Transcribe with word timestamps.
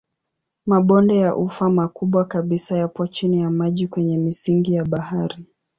Mabonde 0.65 1.15
ya 1.17 1.35
ufa 1.35 1.69
makubwa 1.69 2.25
kabisa 2.25 2.77
yapo 2.77 3.07
chini 3.07 3.39
ya 3.41 3.49
maji 3.49 3.87
kwenye 3.87 4.17
misingi 4.17 4.73
ya 4.73 4.85
bahari. 4.85 5.45